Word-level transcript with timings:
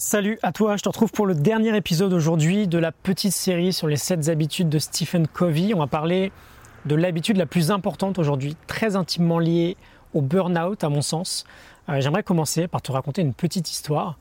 Salut 0.00 0.38
à 0.44 0.52
toi, 0.52 0.76
je 0.76 0.84
te 0.84 0.88
retrouve 0.88 1.10
pour 1.10 1.26
le 1.26 1.34
dernier 1.34 1.76
épisode 1.76 2.12
aujourd'hui 2.12 2.68
de 2.68 2.78
la 2.78 2.92
petite 2.92 3.32
série 3.32 3.72
sur 3.72 3.88
les 3.88 3.96
7 3.96 4.28
habitudes 4.28 4.68
de 4.68 4.78
Stephen 4.78 5.26
Covey. 5.26 5.74
On 5.74 5.80
va 5.80 5.88
parler 5.88 6.30
de 6.86 6.94
l'habitude 6.94 7.36
la 7.36 7.46
plus 7.46 7.72
importante 7.72 8.16
aujourd'hui, 8.16 8.56
très 8.68 8.94
intimement 8.94 9.40
liée 9.40 9.76
au 10.14 10.22
burn-out 10.22 10.84
à 10.84 10.88
mon 10.88 11.02
sens. 11.02 11.44
Euh, 11.88 12.00
j'aimerais 12.00 12.22
commencer 12.22 12.68
par 12.68 12.80
te 12.80 12.92
raconter 12.92 13.22
une 13.22 13.34
petite 13.34 13.72
histoire, 13.72 14.20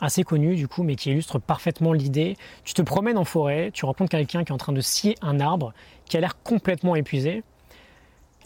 assez 0.00 0.24
connue 0.24 0.56
du 0.56 0.66
coup, 0.66 0.82
mais 0.82 0.96
qui 0.96 1.10
illustre 1.10 1.38
parfaitement 1.38 1.92
l'idée. 1.92 2.38
Tu 2.64 2.72
te 2.72 2.80
promènes 2.80 3.18
en 3.18 3.24
forêt, 3.24 3.70
tu 3.70 3.84
rencontres 3.84 4.12
quelqu'un 4.12 4.44
qui 4.44 4.50
est 4.50 4.54
en 4.54 4.58
train 4.58 4.72
de 4.72 4.80
scier 4.80 5.16
un 5.20 5.40
arbre, 5.40 5.74
qui 6.06 6.16
a 6.16 6.20
l'air 6.20 6.42
complètement 6.42 6.96
épuisé. 6.96 7.42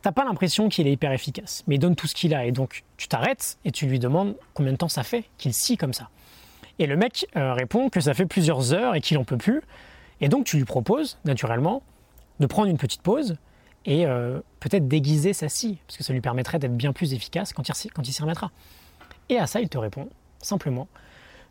T'as 0.03 0.11
pas 0.11 0.25
l'impression 0.25 0.69
qu'il 0.69 0.89
est 0.89 0.93
hyper 0.93 1.13
efficace, 1.13 1.63
mais 1.69 1.77
il 1.77 1.79
donne 1.79 1.95
tout 1.95 2.09
ce 2.09 2.15
qu'il 2.17 2.35
a. 2.35 2.45
Et 2.45 2.51
donc 2.51 2.83
tu 2.97 3.07
t'arrêtes 3.07 3.57
et 3.65 3.71
tu 3.71 3.87
lui 3.87 4.01
demandes 4.01 4.35
combien 4.53 4.73
de 4.73 4.79
temps 4.79 4.89
ça 4.89 5.05
fait 5.05 5.27
qu'il 5.39 5.55
scie 5.55 5.77
comme 5.77 5.93
ça. 5.93 6.11
Et 6.79 6.87
le 6.87 6.97
mec 6.97 7.27
euh, 7.37 7.53
répond 7.53 7.89
que 7.89 8.01
ça 8.01 8.15
fait 8.15 8.27
plusieurs 8.27 8.73
heures 8.73 8.95
et 8.95 9.01
qu'il 9.01 9.19
en 9.19 9.25
peut 9.25 9.37
plus. 9.37 9.63
Et 10.21 10.29
donc 10.29 10.45
tu 10.45 10.57
lui 10.57 10.65
proposes, 10.65 11.19
naturellement, 11.25 11.83
de 12.41 12.47
prendre 12.47 12.69
une 12.69 12.79
petite 12.79 13.03
pause 13.03 13.37
et 13.85 14.07
euh, 14.07 14.41
peut-être 14.61 14.89
déguiser 14.89 15.33
sa 15.33 15.49
scie, 15.49 15.79
parce 15.87 15.97
que 15.97 16.05
ça 16.05 16.13
lui 16.13 16.21
permettrait 16.21 16.59
d'être 16.59 16.77
bien 16.77 16.93
plus 16.93 17.15
efficace 17.15 17.53
quand 17.53 17.69
il, 17.69 17.93
quand 17.93 18.07
il 18.07 18.13
s'y 18.13 18.23
remettra. 18.23 18.51
Et 19.29 19.39
à 19.39 19.47
ça, 19.47 19.61
il 19.61 19.69
te 19.69 19.79
répond 19.79 20.09
simplement 20.41 20.89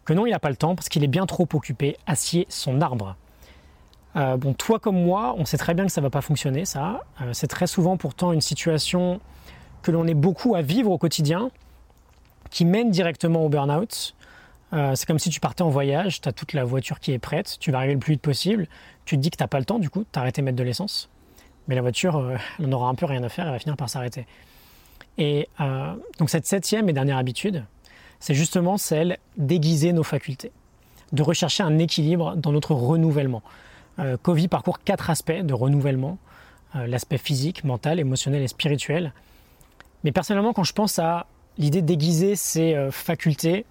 que 0.04 0.14
non, 0.14 0.26
il 0.26 0.32
n'a 0.32 0.40
pas 0.40 0.50
le 0.50 0.56
temps 0.56 0.76
parce 0.76 0.90
qu'il 0.90 1.04
est 1.04 1.08
bien 1.08 1.26
trop 1.26 1.48
occupé 1.54 1.98
à 2.06 2.16
scier 2.16 2.46
son 2.50 2.82
arbre. 2.82 3.16
Euh, 4.16 4.38
bon, 4.38 4.54
toi 4.54 4.80
comme 4.80 5.02
moi, 5.02 5.34
on 5.38 5.46
sait 5.46 5.58
très 5.58 5.74
bien 5.74 5.86
que 5.86 5.92
ça 5.92 6.02
ne 6.02 6.06
va 6.06 6.10
pas 6.10 6.22
fonctionner, 6.22 6.66
ça. 6.66 7.04
c'est 7.34 7.48
très 7.48 7.68
souvent 7.68 7.98
pourtant 7.98 8.32
une 8.32 8.42
situation 8.42 9.20
que 9.82 9.92
l'on 9.92 10.08
est 10.08 10.14
beaucoup 10.14 10.56
à 10.56 10.62
vivre 10.62 10.92
au 10.92 10.98
quotidien, 10.98 11.50
qui 12.50 12.66
mène 12.66 12.92
directement 12.92 13.44
au 13.44 13.50
burn-out. 13.50 14.16
Euh, 14.74 14.96
c'est 14.96 15.06
comme 15.06 15.20
si 15.20 15.30
tu 15.30 15.40
partais 15.40 15.62
en 15.62 15.70
voyage, 15.70 16.22
tu 16.22 16.30
as 16.30 16.32
toute 16.32 16.54
la 16.54 16.64
voiture 16.64 17.00
qui 17.00 17.12
est 17.12 17.20
prête, 17.20 17.58
tu 17.60 17.72
vas 17.72 17.80
arriver 17.80 17.94
le 17.94 18.00
plus 18.00 18.14
vite 18.14 18.22
possible, 18.22 18.68
tu 19.06 19.16
te 19.16 19.22
dis 19.22 19.30
que 19.30 19.38
tu 19.38 19.44
n'as 19.44 19.48
pas 19.48 19.60
le 19.60 19.66
temps 19.66 19.80
du 19.80 19.90
coup, 19.90 20.06
tu 20.12 20.20
arrêté 20.20 20.42
de 20.42 20.46
mettre 20.46 20.58
de 20.58 20.64
l'essence, 20.64 21.10
mais 21.68 21.76
la 21.76 21.82
voiture, 21.82 22.18
euh, 22.18 22.36
elle 22.60 22.68
n'aura 22.68 22.90
un 22.90 22.96
peu 22.96 23.06
rien 23.06 23.24
à 23.24 23.30
faire, 23.30 23.46
elle 23.46 23.52
va 23.52 23.60
finir 23.60 23.78
par 23.78 23.90
s'arrêter. 23.90 24.26
Et 25.18 25.48
euh, 25.62 25.94
donc 26.18 26.30
cette 26.30 26.48
septième 26.48 26.90
et 26.90 26.94
dernière 26.94 27.18
habitude, 27.18 27.64
c'est 28.20 28.34
justement 28.34 28.78
celle 28.78 29.18
d'aiguiser 29.38 29.94
nos 29.94 30.04
facultés, 30.04 30.52
de 31.12 31.22
rechercher 31.22 31.64
un 31.64 31.78
équilibre 31.78 32.36
dans 32.36 32.52
notre 32.52 32.74
renouvellement. 32.74 33.44
Covey 34.24 34.50
parcourt 34.50 34.80
quatre 34.80 35.10
aspects 35.10 35.32
de 35.32 35.54
renouvellement, 35.54 36.18
l'aspect 36.74 37.18
physique, 37.18 37.64
mental, 37.64 37.98
émotionnel 37.98 38.42
et 38.42 38.48
spirituel. 38.50 39.14
Mais 40.04 40.12
personnellement, 40.12 40.52
quand 40.52 40.66
je 40.66 40.74
pense 40.74 41.00
à 41.00 41.28
l'idée 41.58 41.82
d'aiguiser 41.82 42.36
ces 42.36 42.90
facultés, 42.92 43.66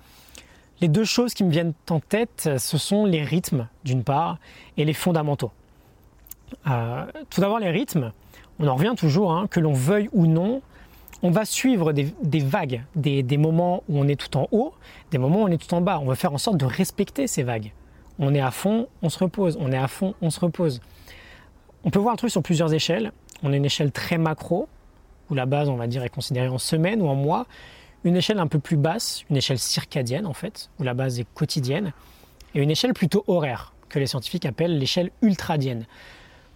les 0.80 0.89
deux 0.89 1.05
choses 1.05 1.34
qui 1.34 1.44
me 1.44 1.50
viennent 1.50 1.72
en 1.91 2.00
tête, 2.00 2.50
ce 2.58 2.78
sont 2.78 3.05
les 3.05 3.22
rythmes, 3.22 3.69
d'une 3.84 4.05
part, 4.05 4.39
et 4.77 4.84
les 4.84 4.92
fondamentaux. 4.92 5.53
Euh, 6.69 7.05
tout 7.30 7.41
d'abord, 7.41 7.58
les 7.58 7.70
rythmes, 7.70 8.12
on 8.58 8.67
en 8.67 8.75
revient 8.75 8.95
toujours, 8.97 9.33
hein, 9.33 9.47
que 9.48 9.61
l'on 9.61 9.72
veuille 9.72 10.08
ou 10.12 10.27
non, 10.27 10.62
on 11.22 11.30
va 11.30 11.47
suivre 11.47 11.92
des, 11.92 12.12
vagues, 12.41 12.83
des, 12.97 13.39
moments 13.39 13.83
où 13.89 13.98
on 13.98 14.06
est 14.08 14.17
tout 14.17 14.36
en 14.36 14.47
haut, 14.52 14.75
des 15.11 15.17
moments 15.17 15.42
où 15.42 15.45
on 15.45 15.48
est 15.48 15.56
tout 15.56 15.72
en 15.75 15.80
bas. 15.80 15.98
On 16.00 16.05
va 16.05 16.17
faire 16.17 16.34
en 16.34 16.39
sorte 16.39 16.58
de 16.58 16.67
respecter 16.67 17.27
ces 17.27 17.42
vagues. 17.42 17.72
On 18.19 18.34
est 18.34 18.42
à 18.42 18.50
fond, 18.50 18.89
on 19.00 19.08
se 19.08 19.19
repose. 19.19 19.56
On 19.58 19.72
est 19.72 19.78
à 19.78 19.89
fond, 19.89 20.14
on 20.20 20.28
se 20.28 20.39
repose. 20.39 20.83
On 21.83 21.91
peut 21.91 21.98
voir 21.98 22.12
un 22.12 22.17
truc 22.17 22.30
sur 22.30 22.42
plusieurs 22.42 22.75
échelles. 22.75 23.11
On 23.42 23.55
a 23.55 23.56
une 23.56 23.64
échelle 23.64 23.91
très 23.91 24.19
macro, 24.19 24.69
où 25.30 25.34
la 25.34 25.47
base, 25.47 25.70
on 25.70 25.77
va 25.77 25.86
dire, 25.86 26.02
est 26.02 26.11
considérée 26.11 26.48
en 26.48 26.58
semaines 26.58 27.00
ou 27.00 27.08
en 27.08 27.14
mois 27.14 27.47
une 28.05 28.16
échelle 28.16 28.38
un 28.38 28.47
peu 28.47 28.58
plus 28.58 28.77
basse, 28.77 29.24
une 29.30 29.36
échelle 29.36 29.58
circadienne 29.58 30.27
en 30.27 30.34
fait, 30.34 30.70
où 30.78 30.83
la 30.83 30.94
base 30.94 31.19
est 31.19 31.27
quotidienne, 31.34 31.92
et 32.55 32.61
une 32.61 32.70
échelle 32.70 32.92
plutôt 32.92 33.24
horaire, 33.27 33.72
que 33.88 33.98
les 33.98 34.06
scientifiques 34.06 34.46
appellent 34.46 34.78
l'échelle 34.78 35.11
ultradienne. 35.22 35.86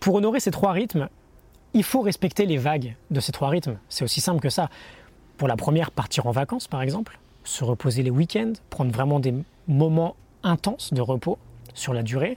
Pour 0.01 0.15
honorer 0.15 0.41
ces 0.41 0.51
trois 0.51 0.73
rythmes, 0.73 1.09
il 1.75 1.83
faut 1.83 2.03
respecter 2.03 2.47
les 2.47 2.57
vagues 2.57 2.95
de 3.11 3.21
ces 3.21 3.33
trois 3.33 3.49
rythmes. 3.49 3.79
C'est 3.89 4.05
aussi 4.05 4.21
simple 4.21 4.41
que 4.41 4.51
ça. 4.51 4.69
Pour 5.37 5.49
la 5.49 5.57
première, 5.57 5.91
partir 5.91 6.27
en 6.27 6.31
vacances 6.31 6.69
par 6.69 6.83
exemple, 6.83 7.19
se 7.45 7.65
reposer 7.65 8.03
les 8.03 8.11
week-ends, 8.11 8.53
prendre 8.71 8.93
vraiment 8.93 9.21
des 9.21 9.35
moments 9.67 10.17
intenses 10.43 10.93
de 10.93 11.01
repos 11.01 11.39
sur 11.75 11.95
la 11.95 12.03
durée. 12.03 12.37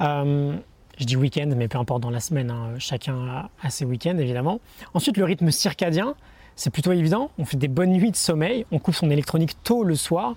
Euh, 0.00 0.56
je 0.98 1.04
dis 1.04 1.16
week-end, 1.16 1.50
mais 1.56 1.68
peu 1.68 1.78
importe 1.78 2.02
dans 2.02 2.10
la 2.10 2.20
semaine, 2.20 2.50
hein, 2.50 2.74
chacun 2.78 3.48
a 3.62 3.70
ses 3.70 3.84
week-ends 3.84 4.18
évidemment. 4.18 4.60
Ensuite, 4.94 5.16
le 5.16 5.24
rythme 5.24 5.50
circadien, 5.50 6.14
c'est 6.56 6.70
plutôt 6.70 6.92
évident. 6.92 7.30
On 7.38 7.44
fait 7.44 7.56
des 7.56 7.68
bonnes 7.68 7.92
nuits 7.92 8.10
de 8.10 8.16
sommeil, 8.16 8.66
on 8.70 8.78
coupe 8.78 8.94
son 8.94 9.10
électronique 9.10 9.56
tôt 9.62 9.84
le 9.84 9.94
soir. 9.94 10.36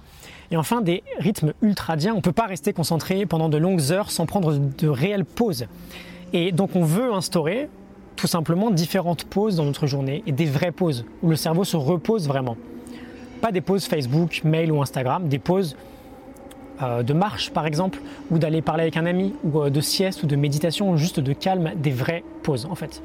Et 0.52 0.58
enfin, 0.58 0.82
des 0.82 1.04
rythmes 1.20 1.54
ultradiens. 1.62 2.14
On 2.14 2.18
ne 2.18 2.22
peut 2.22 2.32
pas 2.32 2.46
rester 2.46 2.74
concentré 2.74 3.26
pendant 3.26 3.50
de 3.50 3.58
longues 3.58 3.92
heures 3.92 4.12
sans 4.12 4.26
prendre 4.26 4.58
de 4.58 4.88
réelles 4.88 5.26
pauses. 5.26 5.68
Et 6.34 6.52
donc, 6.52 6.76
on 6.76 6.84
veut 6.84 7.14
instaurer 7.14 7.70
tout 8.16 8.28
simplement 8.28 8.72
différentes 8.72 9.26
pauses 9.26 9.58
dans 9.58 9.66
notre 9.66 9.88
journée 9.88 10.24
et 10.26 10.32
des 10.32 10.46
vraies 10.46 10.72
pauses 10.72 11.06
où 11.22 11.30
le 11.30 11.36
cerveau 11.36 11.64
se 11.64 11.78
repose 11.78 12.28
vraiment. 12.28 12.58
Pas 13.42 13.52
des 13.52 13.62
pauses 13.62 13.86
Facebook, 13.86 14.42
mail 14.44 14.72
ou 14.72 14.82
Instagram, 14.82 15.28
des 15.28 15.40
pauses 15.40 15.76
euh, 16.82 17.04
de 17.04 17.14
marche 17.14 17.52
par 17.52 17.66
exemple, 17.66 18.00
ou 18.32 18.40
d'aller 18.40 18.62
parler 18.62 18.84
avec 18.84 18.98
un 18.98 19.06
ami, 19.06 19.34
ou 19.44 19.62
euh, 19.62 19.70
de 19.70 19.82
sieste 19.82 20.24
ou 20.24 20.28
de 20.28 20.36
méditation, 20.36 20.96
juste 20.98 21.20
de 21.20 21.34
calme, 21.34 21.72
des 21.76 21.92
vraies 21.92 22.24
pauses 22.44 22.68
en 22.70 22.76
fait. 22.76 23.02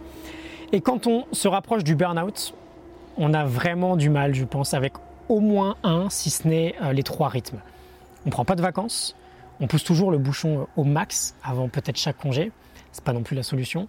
Et 0.72 0.80
quand 0.80 1.06
on 1.06 1.24
se 1.32 1.48
rapproche 1.48 1.84
du 1.84 1.94
burn-out, 1.94 2.54
on 3.16 3.34
a 3.34 3.44
vraiment 3.44 3.96
du 3.96 4.10
mal, 4.10 4.34
je 4.34 4.44
pense, 4.44 4.74
avec 4.74 4.94
au 5.28 5.40
moins 5.40 5.76
un, 5.82 6.10
si 6.10 6.30
ce 6.30 6.46
n'est 6.46 6.74
euh, 6.82 6.92
les 6.92 7.02
trois 7.02 7.28
rythmes. 7.28 7.60
On 8.26 8.30
prend 8.30 8.44
pas 8.44 8.56
de 8.56 8.62
vacances, 8.62 9.16
on 9.60 9.66
pousse 9.66 9.84
toujours 9.84 10.10
le 10.10 10.18
bouchon 10.18 10.60
euh, 10.60 10.64
au 10.76 10.84
max 10.84 11.34
avant 11.42 11.68
peut-être 11.68 11.96
chaque 11.96 12.18
congé, 12.18 12.52
c'est 12.92 13.04
pas 13.04 13.12
non 13.12 13.22
plus 13.22 13.36
la 13.36 13.42
solution. 13.42 13.88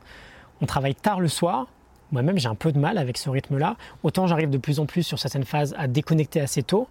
On 0.62 0.66
travaille 0.66 0.96
tard 0.96 1.20
le 1.20 1.28
soir, 1.28 1.68
moi-même 2.12 2.38
j'ai 2.38 2.48
un 2.48 2.56
peu 2.56 2.72
de 2.72 2.80
mal 2.80 2.98
avec 2.98 3.18
ce 3.18 3.30
rythme-là. 3.30 3.76
Autant 4.04 4.28
j'arrive 4.28 4.50
de 4.50 4.58
plus 4.58 4.80
en 4.80 4.86
plus 4.86 5.04
sur 5.04 5.20
certaines 5.20 5.46
phases 5.46 5.76
à 5.78 5.88
déconnecter 5.88 6.40
assez 6.40 6.64
tôt, 6.64 6.88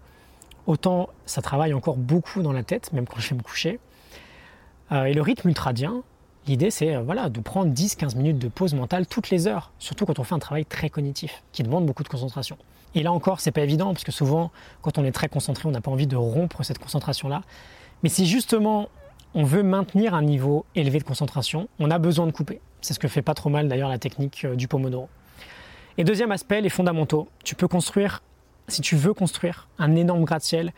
autant 0.66 1.08
ça 1.26 1.42
travaille 1.42 1.74
encore 1.74 1.96
beaucoup 1.96 2.42
dans 2.42 2.52
la 2.52 2.62
tête, 2.62 2.92
même 2.92 3.06
quand 3.06 3.20
je 3.20 3.30
vais 3.30 3.36
me 3.36 3.42
coucher. 3.42 3.78
Euh, 4.90 5.04
et 5.04 5.14
le 5.14 5.22
rythme 5.22 5.48
ultradien, 5.48 6.02
L'idée, 6.46 6.70
c'est 6.70 6.96
euh, 6.96 7.02
voilà, 7.02 7.28
de 7.28 7.40
prendre 7.40 7.72
10-15 7.72 8.16
minutes 8.16 8.38
de 8.38 8.48
pause 8.48 8.74
mentale 8.74 9.06
toutes 9.06 9.30
les 9.30 9.46
heures, 9.46 9.72
surtout 9.78 10.06
quand 10.06 10.18
on 10.18 10.24
fait 10.24 10.34
un 10.34 10.40
travail 10.40 10.64
très 10.64 10.90
cognitif, 10.90 11.42
qui 11.52 11.62
demande 11.62 11.86
beaucoup 11.86 12.02
de 12.02 12.08
concentration. 12.08 12.56
Et 12.94 13.02
là 13.02 13.12
encore, 13.12 13.40
c'est 13.40 13.52
pas 13.52 13.62
évident, 13.62 13.92
parce 13.92 14.04
que 14.04 14.12
souvent, 14.12 14.50
quand 14.82 14.98
on 14.98 15.04
est 15.04 15.12
très 15.12 15.28
concentré, 15.28 15.68
on 15.68 15.72
n'a 15.72 15.80
pas 15.80 15.90
envie 15.90 16.06
de 16.06 16.16
rompre 16.16 16.64
cette 16.64 16.78
concentration-là. 16.78 17.42
Mais 18.02 18.08
si 18.08 18.26
justement 18.26 18.88
on 19.34 19.44
veut 19.44 19.62
maintenir 19.62 20.14
un 20.14 20.22
niveau 20.22 20.66
élevé 20.74 20.98
de 20.98 21.04
concentration, 21.04 21.68
on 21.78 21.90
a 21.90 21.98
besoin 21.98 22.26
de 22.26 22.32
couper. 22.32 22.60
C'est 22.82 22.92
ce 22.92 22.98
que 22.98 23.08
fait 23.08 23.22
pas 23.22 23.34
trop 23.34 23.48
mal 23.48 23.68
d'ailleurs 23.68 23.88
la 23.88 23.98
technique 23.98 24.44
euh, 24.44 24.56
du 24.56 24.68
Pomodoro. 24.68 25.08
Et 25.96 26.04
deuxième 26.04 26.32
aspect, 26.32 26.60
les 26.60 26.68
fondamentaux. 26.68 27.28
Tu 27.44 27.54
peux 27.54 27.68
construire, 27.68 28.22
si 28.68 28.80
tu 28.80 28.96
veux 28.96 29.14
construire 29.14 29.68
un 29.78 29.94
énorme 29.94 30.24
gratte-ciel, 30.24 30.72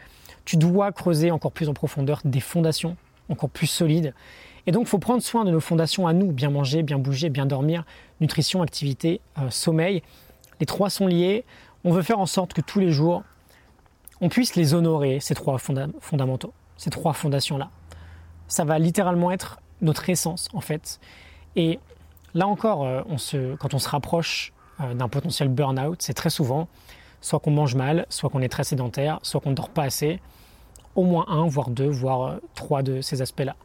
tu 0.44 0.56
dois 0.56 0.92
creuser 0.92 1.31
encore 1.31 1.52
plus 1.52 1.69
en 1.69 1.75
profondeur 1.75 2.20
des 2.25 2.41
fondations 2.41 2.96
encore 3.28 3.50
plus 3.50 3.66
solides. 3.66 4.14
Et 4.66 4.72
donc, 4.72 4.82
il 4.82 4.88
faut 4.88 4.98
prendre 4.98 5.22
soin 5.22 5.44
de 5.44 5.50
nos 5.50 5.60
fondations 5.60 6.06
à 6.06 6.12
nous, 6.12 6.32
bien 6.32 6.50
manger, 6.50 6.82
bien 6.82 6.98
bouger, 6.98 7.28
bien 7.28 7.46
dormir, 7.46 7.84
nutrition, 8.20 8.62
activité, 8.62 9.20
euh, 9.38 9.50
sommeil. 9.50 10.02
Les 10.60 10.66
trois 10.66 10.90
sont 10.90 11.06
liés. 11.06 11.44
On 11.84 11.92
veut 11.92 12.02
faire 12.02 12.18
en 12.18 12.26
sorte 12.26 12.54
que 12.54 12.60
tous 12.60 12.80
les 12.80 12.90
jours, 12.90 13.22
on 14.20 14.28
puisse 14.28 14.56
les 14.56 14.72
honorer, 14.72 15.20
ces 15.20 15.34
trois 15.34 15.58
fondamentaux, 15.58 16.54
ces 16.76 16.90
trois 16.90 17.12
fondations-là. 17.12 17.70
Ça 18.48 18.64
va 18.64 18.78
littéralement 18.78 19.30
être 19.30 19.60
notre 19.82 20.08
essence, 20.08 20.48
en 20.54 20.60
fait. 20.60 20.98
Et 21.56 21.78
là 22.32 22.46
encore, 22.46 22.84
euh, 22.84 23.02
quand 23.58 23.74
on 23.74 23.78
se 23.78 23.88
rapproche 23.88 24.52
euh, 24.80 24.94
d'un 24.94 25.08
potentiel 25.08 25.48
burn-out, 25.48 26.00
c'est 26.00 26.14
très 26.14 26.30
souvent 26.30 26.68
soit 27.20 27.38
qu'on 27.38 27.50
mange 27.50 27.74
mal, 27.74 28.06
soit 28.10 28.28
qu'on 28.28 28.42
est 28.42 28.50
très 28.50 28.64
sédentaire, 28.64 29.18
soit 29.22 29.40
qu'on 29.40 29.50
ne 29.50 29.54
dort 29.54 29.70
pas 29.70 29.84
assez. 29.84 30.20
Au 30.94 31.03
moins 31.03 31.27
un, 31.28 31.47
voire 31.47 31.71
deux, 31.71 31.88
voire 31.88 32.37
trois 32.55 32.82
de 32.82 33.00
ces 33.00 33.23
aspects-là 33.23 33.56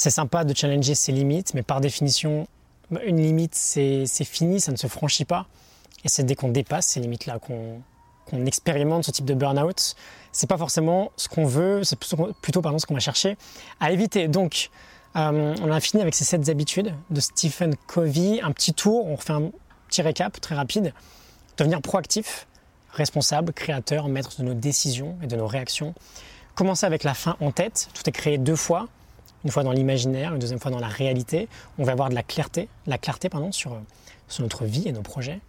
c'est 0.00 0.08
sympa 0.08 0.44
de 0.44 0.56
challenger 0.56 0.94
ses 0.94 1.12
limites, 1.12 1.52
mais 1.52 1.62
par 1.62 1.82
définition, 1.82 2.46
une 3.04 3.20
limite, 3.20 3.54
c'est 3.54 4.06
fini, 4.24 4.58
ça 4.58 4.72
ne 4.72 4.78
se 4.78 4.86
franchit 4.86 5.26
pas. 5.26 5.46
Et 6.04 6.08
c'est 6.08 6.24
dès 6.24 6.34
qu'on 6.34 6.48
dépasse 6.48 6.86
ces 6.86 7.00
limites-là, 7.00 7.38
qu'on 7.38 8.46
expérimente 8.46 9.04
ce 9.04 9.10
type 9.10 9.26
de 9.26 9.34
burn-out, 9.34 9.94
c'est 10.32 10.48
pas 10.48 10.56
forcément 10.56 11.12
ce 11.16 11.28
qu'on 11.28 11.44
veut, 11.44 11.84
c'est 11.84 11.98
plutôt, 11.98 12.62
pardon, 12.62 12.78
ce 12.78 12.86
qu'on 12.86 12.94
va 12.94 13.00
chercher 13.00 13.36
à 13.78 13.92
éviter. 13.92 14.26
Donc, 14.26 14.70
euh, 15.16 15.54
on 15.60 15.70
a 15.70 15.80
fini 15.80 16.00
avec 16.00 16.14
ces 16.14 16.24
sept 16.24 16.48
habitudes 16.48 16.94
de 17.10 17.20
Stephen 17.20 17.76
Covey. 17.86 18.40
Un 18.40 18.52
petit 18.52 18.72
tour, 18.72 19.06
on 19.06 19.16
refait 19.16 19.34
un 19.34 19.50
petit 19.88 20.00
récap 20.00 20.40
très 20.40 20.54
rapide. 20.54 20.94
Devenir 21.58 21.82
proactif, 21.82 22.46
responsable, 22.92 23.52
créateur, 23.52 24.08
maître 24.08 24.40
de 24.40 24.44
nos 24.44 24.54
décisions 24.54 25.18
et 25.22 25.26
de 25.26 25.36
nos 25.36 25.46
réactions. 25.46 25.94
Commencer 26.54 26.86
avec 26.86 27.04
la 27.04 27.14
fin 27.14 27.36
en 27.40 27.50
tête. 27.50 27.88
Tout 27.94 28.02
est 28.08 28.12
créé 28.12 28.38
deux 28.38 28.56
fois 28.56 28.88
une 29.44 29.50
fois 29.50 29.62
dans 29.62 29.72
l'imaginaire, 29.72 30.32
une 30.32 30.38
deuxième 30.38 30.60
fois 30.60 30.70
dans 30.70 30.78
la 30.78 30.88
réalité. 30.88 31.48
On 31.78 31.84
va 31.84 31.92
avoir 31.92 32.10
de 32.10 32.14
la 32.14 32.22
clarté, 32.22 32.68
la 32.86 32.98
clarté 32.98 33.28
pardon, 33.28 33.52
sur, 33.52 33.78
sur 34.28 34.42
notre 34.42 34.64
vie 34.64 34.86
et 34.86 34.92
nos 34.92 35.02
projets. 35.02 35.40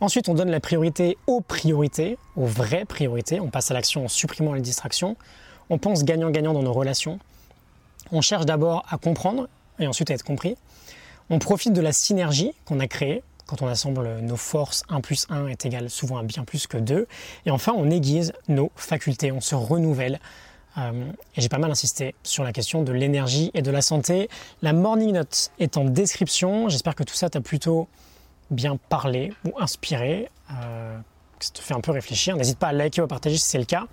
Ensuite, 0.00 0.28
on 0.28 0.34
donne 0.34 0.50
la 0.50 0.60
priorité 0.60 1.16
aux 1.26 1.40
priorités, 1.40 2.18
aux 2.36 2.46
vraies 2.46 2.84
priorités. 2.84 3.40
On 3.40 3.48
passe 3.48 3.70
à 3.70 3.74
l'action 3.74 4.04
en 4.04 4.08
supprimant 4.08 4.52
les 4.52 4.60
distractions. 4.60 5.16
On 5.70 5.78
pense 5.78 6.04
gagnant-gagnant 6.04 6.52
dans 6.52 6.62
nos 6.62 6.72
relations. 6.72 7.18
On 8.12 8.20
cherche 8.20 8.44
d'abord 8.44 8.84
à 8.88 8.98
comprendre 8.98 9.48
et 9.78 9.86
ensuite 9.86 10.10
à 10.10 10.14
être 10.14 10.24
compris. 10.24 10.56
On 11.30 11.38
profite 11.38 11.72
de 11.72 11.80
la 11.80 11.92
synergie 11.92 12.52
qu'on 12.66 12.80
a 12.80 12.86
créée. 12.86 13.22
Quand 13.46 13.62
on 13.62 13.66
assemble 13.66 14.20
nos 14.20 14.36
forces, 14.36 14.82
1 14.88 15.00
plus 15.00 15.26
1 15.28 15.48
est 15.48 15.66
égal 15.66 15.90
souvent 15.90 16.18
à 16.18 16.22
bien 16.22 16.44
plus 16.44 16.66
que 16.66 16.78
2. 16.78 17.06
Et 17.46 17.50
enfin, 17.50 17.72
on 17.76 17.90
aiguise 17.90 18.32
nos 18.48 18.70
facultés, 18.74 19.32
on 19.32 19.40
se 19.40 19.54
renouvelle. 19.54 20.18
Euh, 20.78 21.10
et 21.36 21.40
j'ai 21.40 21.48
pas 21.48 21.58
mal 21.58 21.70
insisté 21.70 22.14
sur 22.22 22.42
la 22.42 22.52
question 22.52 22.82
de 22.82 22.92
l'énergie 22.92 23.50
et 23.54 23.62
de 23.62 23.70
la 23.70 23.82
santé. 23.82 24.28
La 24.62 24.72
morning 24.72 25.12
note 25.12 25.50
est 25.58 25.76
en 25.76 25.84
description. 25.84 26.68
J'espère 26.68 26.94
que 26.94 27.04
tout 27.04 27.14
ça 27.14 27.30
t'a 27.30 27.40
plutôt 27.40 27.88
bien 28.50 28.76
parlé 28.88 29.32
ou 29.44 29.52
inspiré, 29.58 30.30
euh, 30.50 30.98
que 31.38 31.44
ça 31.44 31.52
te 31.52 31.60
fait 31.60 31.74
un 31.74 31.80
peu 31.80 31.92
réfléchir. 31.92 32.36
N'hésite 32.36 32.58
pas 32.58 32.68
à 32.68 32.72
liker 32.72 33.02
ou 33.02 33.04
à 33.04 33.08
partager 33.08 33.36
si 33.36 33.48
c'est 33.48 33.58
le 33.58 33.64
cas. 33.64 33.86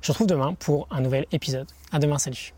Je 0.00 0.08
te 0.08 0.12
retrouve 0.12 0.26
demain 0.26 0.54
pour 0.54 0.88
un 0.90 1.00
nouvel 1.00 1.26
épisode. 1.32 1.66
À 1.92 1.98
demain, 1.98 2.18
salut 2.18 2.54